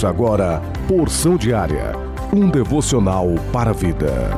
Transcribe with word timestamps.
Ouça 0.00 0.08
agora 0.08 0.62
Porção 0.88 1.36
Diária, 1.36 1.92
um 2.32 2.48
devocional 2.48 3.26
para 3.52 3.68
a 3.68 3.74
vida. 3.74 4.30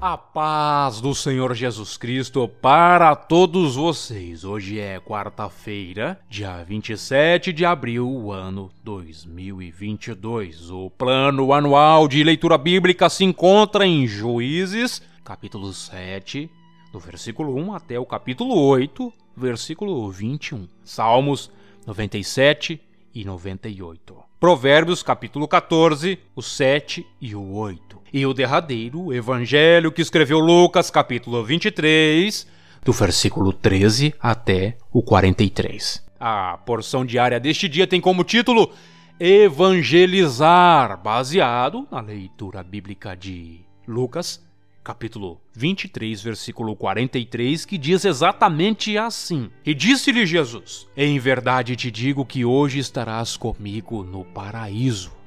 A 0.00 0.18
paz 0.18 1.00
do 1.00 1.14
Senhor 1.14 1.54
Jesus 1.54 1.96
Cristo 1.96 2.48
para 2.48 3.14
todos 3.14 3.76
vocês. 3.76 4.42
Hoje 4.42 4.80
é 4.80 4.98
quarta-feira, 4.98 6.18
dia 6.28 6.60
27 6.64 7.52
de 7.52 7.64
abril, 7.64 8.32
ano 8.32 8.68
2022. 8.82 10.72
O 10.72 10.90
plano 10.90 11.52
anual 11.52 12.08
de 12.08 12.24
leitura 12.24 12.58
bíblica 12.58 13.08
se 13.08 13.22
encontra 13.22 13.86
em 13.86 14.08
Juízes, 14.08 15.00
capítulo 15.22 15.72
7, 15.72 16.50
do 16.92 16.98
versículo 16.98 17.56
1 17.56 17.74
até 17.74 17.98
o 17.98 18.04
capítulo 18.04 18.54
8, 18.54 19.10
versículo 19.34 20.10
21. 20.10 20.68
Salmos 20.84 21.50
97 21.86 22.78
e 23.14 23.24
98. 23.24 24.14
Provérbios, 24.38 25.02
capítulo 25.02 25.48
14, 25.48 26.18
o 26.36 26.42
7 26.42 27.06
e 27.18 27.34
o 27.34 27.54
8. 27.54 28.02
E 28.12 28.26
o 28.26 28.34
derradeiro, 28.34 29.12
evangelho 29.12 29.90
que 29.90 30.02
escreveu 30.02 30.38
Lucas, 30.38 30.90
capítulo 30.90 31.42
23, 31.42 32.46
do 32.84 32.92
versículo 32.92 33.54
13 33.54 34.14
até 34.20 34.76
o 34.92 35.02
43. 35.02 36.04
A 36.20 36.58
porção 36.58 37.06
diária 37.06 37.40
deste 37.40 37.68
dia 37.68 37.86
tem 37.86 38.02
como 38.02 38.22
título 38.22 38.70
Evangelizar, 39.18 41.00
baseado 41.02 41.86
na 41.90 42.00
leitura 42.00 42.62
bíblica 42.62 43.16
de 43.16 43.60
Lucas, 43.88 44.44
capítulo 44.82 45.40
23, 45.54 46.20
versículo 46.22 46.74
43, 46.74 47.64
que 47.64 47.78
diz 47.78 48.04
exatamente 48.04 48.98
assim: 48.98 49.50
E 49.64 49.74
disse-lhe 49.74 50.26
Jesus: 50.26 50.88
Em 50.96 51.18
verdade 51.18 51.76
te 51.76 51.90
digo 51.90 52.26
que 52.26 52.44
hoje 52.44 52.78
estarás 52.78 53.36
comigo 53.36 54.02
no 54.02 54.24
paraíso. 54.24 55.21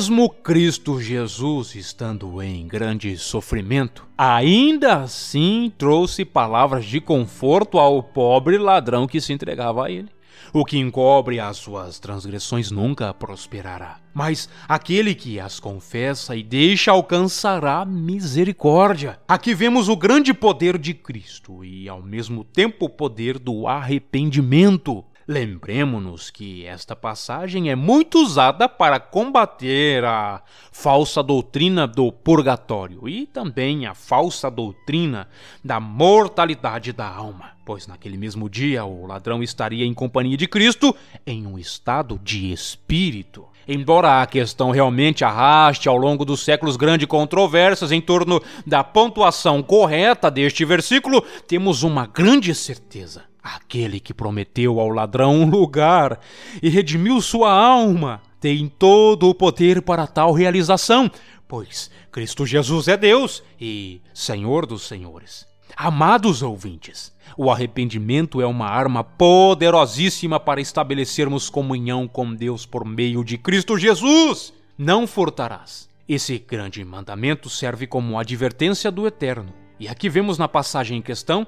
Mesmo 0.00 0.30
Cristo 0.30 0.98
Jesus 0.98 1.74
estando 1.74 2.40
em 2.40 2.66
grande 2.66 3.18
sofrimento, 3.18 4.08
ainda 4.16 5.02
assim 5.02 5.70
trouxe 5.76 6.24
palavras 6.24 6.86
de 6.86 7.02
conforto 7.02 7.78
ao 7.78 8.02
pobre 8.02 8.56
ladrão 8.56 9.06
que 9.06 9.20
se 9.20 9.34
entregava 9.34 9.84
a 9.84 9.90
ele. 9.90 10.08
O 10.54 10.64
que 10.64 10.78
encobre 10.78 11.38
as 11.38 11.58
suas 11.58 12.00
transgressões 12.00 12.70
nunca 12.70 13.12
prosperará, 13.12 14.00
mas 14.14 14.48
aquele 14.66 15.14
que 15.14 15.38
as 15.38 15.60
confessa 15.60 16.34
e 16.34 16.42
deixa 16.42 16.92
alcançará 16.92 17.84
misericórdia. 17.84 19.20
Aqui 19.28 19.54
vemos 19.54 19.90
o 19.90 19.96
grande 19.96 20.32
poder 20.32 20.78
de 20.78 20.94
Cristo 20.94 21.62
e, 21.62 21.90
ao 21.90 22.02
mesmo 22.02 22.42
tempo, 22.42 22.86
o 22.86 22.88
poder 22.88 23.38
do 23.38 23.66
arrependimento. 23.68 25.04
Lembremos-nos 25.30 26.28
que 26.28 26.66
esta 26.66 26.96
passagem 26.96 27.70
é 27.70 27.76
muito 27.76 28.20
usada 28.20 28.68
para 28.68 28.98
combater 28.98 30.04
a 30.04 30.42
falsa 30.72 31.22
doutrina 31.22 31.86
do 31.86 32.10
purgatório 32.10 33.08
e 33.08 33.26
também 33.26 33.86
a 33.86 33.94
falsa 33.94 34.50
doutrina 34.50 35.28
da 35.64 35.78
mortalidade 35.78 36.92
da 36.92 37.06
alma, 37.06 37.52
pois 37.64 37.86
naquele 37.86 38.16
mesmo 38.16 38.50
dia 38.50 38.84
o 38.84 39.06
ladrão 39.06 39.40
estaria 39.40 39.86
em 39.86 39.94
companhia 39.94 40.36
de 40.36 40.48
Cristo 40.48 40.92
em 41.24 41.46
um 41.46 41.56
estado 41.56 42.18
de 42.24 42.50
espírito. 42.50 43.46
Embora 43.68 44.22
a 44.22 44.26
questão 44.26 44.72
realmente 44.72 45.24
arraste 45.24 45.88
ao 45.88 45.96
longo 45.96 46.24
dos 46.24 46.40
séculos 46.40 46.76
grandes 46.76 47.06
controvérsias 47.06 47.92
em 47.92 48.00
torno 48.00 48.42
da 48.66 48.82
pontuação 48.82 49.62
correta 49.62 50.28
deste 50.28 50.64
versículo, 50.64 51.22
temos 51.46 51.84
uma 51.84 52.04
grande 52.04 52.52
certeza 52.52 53.29
Aquele 53.54 53.98
que 53.98 54.14
prometeu 54.14 54.78
ao 54.78 54.88
ladrão 54.88 55.34
um 55.34 55.50
lugar 55.50 56.20
e 56.62 56.68
redimiu 56.68 57.20
sua 57.20 57.52
alma 57.52 58.22
tem 58.38 58.68
todo 58.68 59.28
o 59.28 59.34
poder 59.34 59.82
para 59.82 60.06
tal 60.06 60.32
realização, 60.32 61.10
pois 61.48 61.90
Cristo 62.12 62.46
Jesus 62.46 62.86
é 62.86 62.96
Deus 62.96 63.42
e 63.60 64.00
Senhor 64.14 64.66
dos 64.66 64.82
Senhores. 64.82 65.46
Amados 65.76 66.42
ouvintes, 66.42 67.12
o 67.36 67.50
arrependimento 67.50 68.40
é 68.40 68.46
uma 68.46 68.66
arma 68.66 69.02
poderosíssima 69.02 70.38
para 70.38 70.60
estabelecermos 70.60 71.50
comunhão 71.50 72.06
com 72.06 72.32
Deus 72.32 72.64
por 72.64 72.84
meio 72.84 73.24
de 73.24 73.36
Cristo 73.36 73.76
Jesus. 73.76 74.52
Não 74.78 75.06
furtarás. 75.06 75.88
Esse 76.08 76.38
grande 76.38 76.84
mandamento 76.84 77.50
serve 77.50 77.86
como 77.86 78.18
advertência 78.18 78.90
do 78.90 79.06
Eterno. 79.06 79.52
E 79.78 79.88
aqui 79.88 80.08
vemos 80.08 80.38
na 80.38 80.46
passagem 80.46 80.98
em 80.98 81.02
questão 81.02 81.46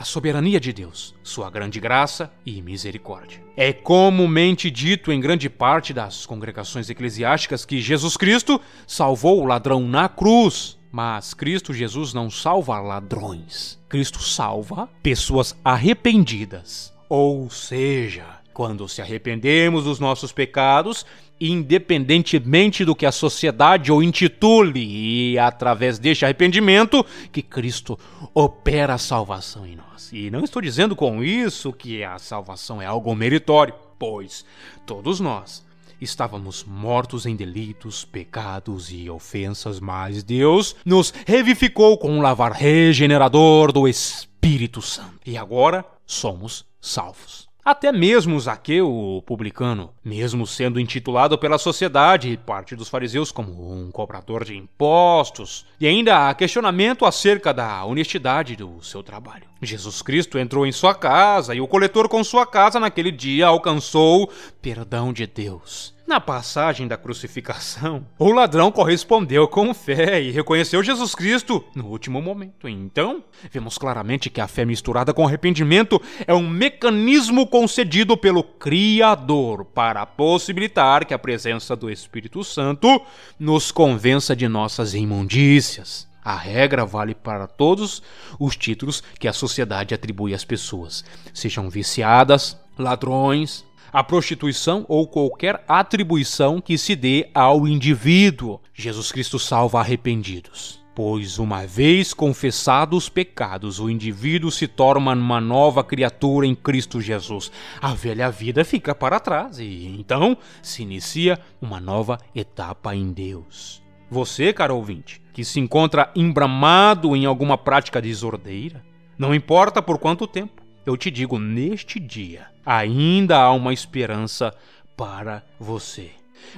a 0.00 0.04
soberania 0.04 0.58
de 0.58 0.72
Deus, 0.72 1.14
sua 1.22 1.50
grande 1.50 1.78
graça 1.78 2.32
e 2.46 2.62
misericórdia. 2.62 3.38
É 3.54 3.70
comumente 3.70 4.70
dito 4.70 5.12
em 5.12 5.20
grande 5.20 5.50
parte 5.50 5.92
das 5.92 6.24
congregações 6.24 6.88
eclesiásticas 6.88 7.66
que 7.66 7.82
Jesus 7.82 8.16
Cristo 8.16 8.58
salvou 8.86 9.42
o 9.42 9.44
ladrão 9.44 9.86
na 9.86 10.08
cruz. 10.08 10.78
Mas 10.90 11.34
Cristo 11.34 11.74
Jesus 11.74 12.14
não 12.14 12.30
salva 12.30 12.80
ladrões. 12.80 13.78
Cristo 13.90 14.22
salva 14.22 14.88
pessoas 15.02 15.54
arrependidas. 15.62 16.94
Ou 17.06 17.50
seja, 17.50 18.24
quando 18.54 18.88
se 18.88 19.02
arrependemos 19.02 19.84
dos 19.84 20.00
nossos 20.00 20.32
pecados, 20.32 21.04
independentemente 21.40 22.84
do 22.84 22.94
que 22.94 23.06
a 23.06 23.12
sociedade 23.12 23.90
o 23.90 24.02
intitule, 24.02 25.32
e 25.32 25.38
através 25.38 25.98
deste 25.98 26.24
arrependimento 26.24 27.04
que 27.32 27.42
Cristo 27.42 27.98
opera 28.34 28.94
a 28.94 28.98
salvação 28.98 29.66
em 29.66 29.76
nós. 29.76 30.12
E 30.12 30.30
não 30.30 30.44
estou 30.44 30.60
dizendo 30.60 30.94
com 30.94 31.24
isso 31.24 31.72
que 31.72 32.04
a 32.04 32.18
salvação 32.18 32.82
é 32.82 32.86
algo 32.86 33.14
meritório, 33.14 33.74
pois 33.98 34.44
todos 34.84 35.20
nós 35.20 35.64
estávamos 36.00 36.64
mortos 36.64 37.26
em 37.26 37.36
delitos, 37.36 38.04
pecados 38.04 38.90
e 38.90 39.10
ofensas, 39.10 39.78
mas 39.78 40.22
Deus 40.22 40.74
nos 40.84 41.12
revivificou 41.26 41.98
com 41.98 42.10
um 42.10 42.22
lavar 42.22 42.52
regenerador 42.52 43.72
do 43.72 43.86
Espírito 43.86 44.80
Santo. 44.80 45.20
E 45.26 45.36
agora 45.36 45.84
somos 46.06 46.64
salvos. 46.80 47.49
Até 47.64 47.92
mesmo 47.92 48.40
Zaqueu, 48.40 48.90
o 48.90 49.22
publicano, 49.22 49.90
mesmo 50.02 50.46
sendo 50.46 50.80
intitulado 50.80 51.36
pela 51.36 51.58
sociedade 51.58 52.30
e 52.30 52.36
parte 52.36 52.74
dos 52.74 52.88
fariseus 52.88 53.30
como 53.30 53.72
um 53.72 53.90
cobrador 53.90 54.44
de 54.44 54.56
impostos, 54.56 55.66
e 55.78 55.86
ainda 55.86 56.28
há 56.28 56.34
questionamento 56.34 57.04
acerca 57.04 57.52
da 57.52 57.84
honestidade 57.84 58.56
do 58.56 58.82
seu 58.82 59.02
trabalho. 59.02 59.44
Jesus 59.60 60.00
Cristo 60.00 60.38
entrou 60.38 60.66
em 60.66 60.72
sua 60.72 60.94
casa 60.94 61.54
e 61.54 61.60
o 61.60 61.68
coletor 61.68 62.08
com 62.08 62.24
sua 62.24 62.46
casa 62.46 62.80
naquele 62.80 63.12
dia 63.12 63.46
alcançou 63.46 64.30
perdão 64.62 65.12
de 65.12 65.26
Deus. 65.26 65.94
Na 66.10 66.20
passagem 66.20 66.88
da 66.88 66.96
crucificação, 66.96 68.04
o 68.18 68.32
ladrão 68.32 68.72
correspondeu 68.72 69.46
com 69.46 69.72
fé 69.72 70.20
e 70.20 70.32
reconheceu 70.32 70.82
Jesus 70.82 71.14
Cristo 71.14 71.64
no 71.72 71.86
último 71.86 72.20
momento. 72.20 72.68
Então, 72.68 73.22
vemos 73.48 73.78
claramente 73.78 74.28
que 74.28 74.40
a 74.40 74.48
fé 74.48 74.64
misturada 74.64 75.14
com 75.14 75.24
arrependimento 75.24 76.02
é 76.26 76.34
um 76.34 76.48
mecanismo 76.48 77.46
concedido 77.46 78.16
pelo 78.16 78.42
Criador 78.42 79.64
para 79.66 80.04
possibilitar 80.04 81.06
que 81.06 81.14
a 81.14 81.18
presença 81.18 81.76
do 81.76 81.88
Espírito 81.88 82.42
Santo 82.42 83.00
nos 83.38 83.70
convença 83.70 84.34
de 84.34 84.48
nossas 84.48 84.94
imundícias. 84.94 86.08
A 86.24 86.34
regra 86.34 86.84
vale 86.84 87.14
para 87.14 87.46
todos 87.46 88.02
os 88.36 88.56
títulos 88.56 89.00
que 89.16 89.28
a 89.28 89.32
sociedade 89.32 89.94
atribui 89.94 90.34
às 90.34 90.44
pessoas, 90.44 91.04
sejam 91.32 91.70
viciadas, 91.70 92.58
ladrões, 92.76 93.64
a 93.92 94.02
prostituição 94.04 94.84
ou 94.88 95.06
qualquer 95.06 95.64
atribuição 95.66 96.60
que 96.60 96.76
se 96.78 96.94
dê 96.94 97.28
ao 97.34 97.66
indivíduo. 97.66 98.60
Jesus 98.72 99.12
Cristo 99.12 99.38
salva 99.38 99.80
arrependidos. 99.80 100.80
Pois, 100.94 101.38
uma 101.38 101.66
vez 101.66 102.12
confessados 102.12 103.04
os 103.04 103.08
pecados, 103.08 103.78
o 103.78 103.88
indivíduo 103.88 104.50
se 104.50 104.66
torna 104.66 105.12
uma 105.12 105.40
nova 105.40 105.84
criatura 105.84 106.46
em 106.46 106.54
Cristo 106.54 107.00
Jesus. 107.00 107.50
A 107.80 107.94
velha 107.94 108.30
vida 108.30 108.64
fica 108.64 108.94
para 108.94 109.20
trás 109.20 109.58
e 109.58 109.86
então 109.98 110.36
se 110.62 110.82
inicia 110.82 111.38
uma 111.62 111.80
nova 111.80 112.18
etapa 112.34 112.94
em 112.94 113.12
Deus. 113.12 113.82
Você, 114.10 114.52
caro 114.52 114.76
ouvinte, 114.76 115.22
que 115.32 115.44
se 115.44 115.60
encontra 115.60 116.10
embramado 116.16 117.14
em 117.14 117.24
alguma 117.24 117.56
prática 117.56 118.02
desordeira, 118.02 118.84
não 119.16 119.34
importa 119.34 119.80
por 119.80 119.98
quanto 119.98 120.26
tempo, 120.26 120.59
eu 120.90 120.96
te 120.96 121.10
digo, 121.10 121.38
neste 121.38 122.00
dia, 122.00 122.46
ainda 122.66 123.38
há 123.38 123.52
uma 123.52 123.72
esperança 123.72 124.52
para 124.96 125.42
você. 125.58 126.10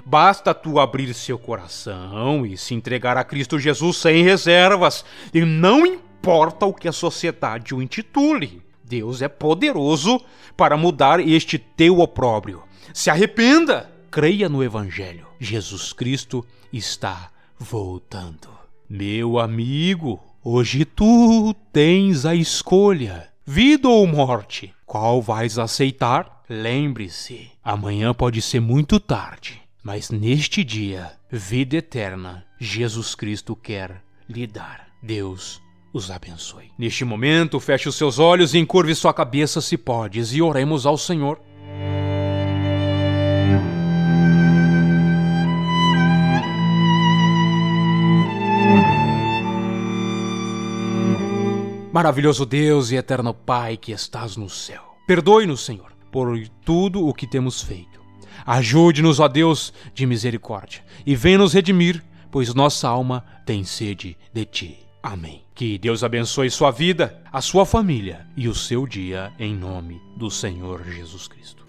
Basta 0.05 0.55
tu 0.55 0.81
abrir 0.81 1.13
seu 1.13 1.39
coração 1.39 2.47
e 2.47 2.57
se 2.57 2.75
entregar 2.75 3.17
a 3.17 3.25
Cristo 3.25 3.59
Jesus 3.59 3.99
sem 3.99 4.25
reservas, 4.25 5.05
e 5.35 5.43
não 5.43 5.85
importa 5.85 6.65
o 6.65 6.73
que 6.73 6.89
a 6.89 6.93
sociedade 6.93 7.75
o 7.75 7.83
intitule. 7.83 8.63
Deus 8.83 9.23
é 9.23 9.29
poderoso 9.29 10.21
para 10.57 10.77
mudar 10.77 11.21
este 11.21 11.59
teu 11.59 12.01
opróbrio. 12.01 12.63
Se 12.95 13.11
arrependa, 13.11 13.91
creia 14.11 14.49
no 14.49 14.63
Evangelho. 14.63 15.27
Jesus 15.39 15.93
Cristo 15.93 16.45
está 16.73 17.31
voltando. 17.59 18.49
Meu 18.89 19.39
amigo, 19.39 20.23
hoje 20.45 20.85
tu 20.85 21.55
tens 21.73 22.27
a 22.27 22.35
escolha: 22.35 23.32
vida 23.45 23.89
ou 23.89 24.07
morte. 24.07 24.75
Qual 24.87 25.21
vais 25.21 25.59
aceitar? 25.59 26.43
Lembre-se, 26.49 27.51
amanhã 27.65 28.13
pode 28.13 28.43
ser 28.43 28.61
muito 28.61 29.01
tarde, 29.01 29.61
mas 29.83 30.11
neste 30.11 30.63
dia, 30.63 31.13
vida 31.31 31.77
eterna, 31.77 32.45
Jesus 32.59 33.15
Cristo 33.15 33.57
quer 33.57 34.03
lhe 34.29 34.47
dar. 34.47 34.89
Deus 35.03 35.61
os 35.93 36.11
abençoe. 36.11 36.71
Neste 36.79 37.05
momento, 37.05 37.61
feche 37.61 37.89
os 37.89 37.97
seus 37.97 38.19
olhos 38.19 38.55
e 38.55 38.59
encurve 38.59 38.95
sua 38.95 39.13
cabeça 39.13 39.61
se 39.61 39.77
podes 39.77 40.33
e 40.33 40.41
oremos 40.41 40.87
ao 40.87 40.97
Senhor. 40.97 41.41
Maravilhoso 51.93 52.47
Deus 52.47 52.91
e 52.91 52.97
eterno 52.97 53.35
Pai 53.35 53.77
que 53.77 53.93
estás 53.93 54.35
no 54.35 54.49
céu. 54.49 54.97
Perdoe-nos, 55.07 55.61
Senhor, 55.61 55.93
por 56.11 56.39
tudo 56.65 57.07
o 57.07 57.13
que 57.13 57.27
temos 57.27 57.61
feito. 57.61 58.01
Ajude-nos, 58.47 59.21
ó 59.21 59.29
Deus 59.29 59.75
de 59.93 60.07
misericórdia, 60.07 60.83
e 61.05 61.15
venha 61.15 61.37
nos 61.37 61.53
redimir, 61.53 62.03
pois 62.31 62.55
nossa 62.55 62.89
alma 62.89 63.23
tem 63.45 63.63
sede 63.63 64.17
de 64.33 64.45
ti. 64.47 64.79
Amém. 65.03 65.45
Que 65.55 65.77
Deus 65.77 66.03
abençoe 66.03 66.49
sua 66.51 66.71
vida, 66.71 67.23
a 67.31 67.43
sua 67.43 67.67
família 67.67 68.27
e 68.35 68.49
o 68.49 68.55
seu 68.55 68.87
dia 68.87 69.31
em 69.39 69.55
nome 69.55 70.01
do 70.17 70.31
Senhor 70.31 70.83
Jesus 70.85 71.29
Cristo. 71.29 71.67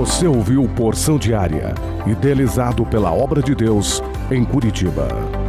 Você 0.00 0.26
ouviu 0.26 0.66
Porção 0.66 1.18
Diária, 1.18 1.74
idealizado 2.06 2.86
pela 2.86 3.12
Obra 3.12 3.42
de 3.42 3.54
Deus 3.54 4.02
em 4.30 4.42
Curitiba. 4.42 5.39